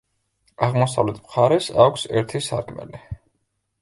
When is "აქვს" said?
1.85-2.07